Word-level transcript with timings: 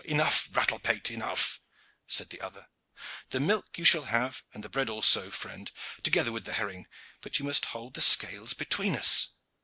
"Enough, 0.05 0.47
rattle 0.53 0.79
pate, 0.79 1.11
enough!" 1.11 1.61
said 2.07 2.31
the 2.31 2.41
other. 2.41 2.65
"The 3.29 3.39
milk 3.39 3.77
you 3.77 3.85
shall 3.85 4.05
have 4.05 4.41
and 4.51 4.63
the 4.63 4.69
bread 4.69 4.89
also, 4.89 5.29
friend, 5.29 5.71
together 6.01 6.31
with 6.31 6.45
the 6.45 6.53
herring, 6.53 6.87
but 7.21 7.37
you 7.37 7.45
must 7.45 7.65
hold 7.65 7.93
the 7.93 8.01
scales 8.01 8.55
between 8.55 8.95
us." 8.95 9.27